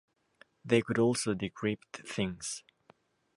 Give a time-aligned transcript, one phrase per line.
[0.65, 2.63] They could also decrypt things.